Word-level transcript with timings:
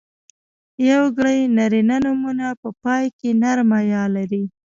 یوګړي 0.91 1.39
نرينه 1.57 1.97
نومونه 2.03 2.47
په 2.61 2.69
پای 2.83 3.05
کې 3.17 3.29
نرمه 3.41 3.79
ی 3.89 3.93
لري. 4.15 4.43